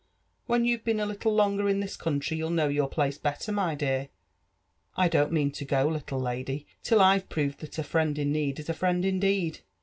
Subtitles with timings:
[0.47, 3.75] When you've been a little longer in this country, you'U know your place better, my
[3.75, 4.09] dear.
[4.97, 8.57] I don't mean to go, little lady, till I've proved that a friend in need
[8.59, 9.59] is a friend indeed.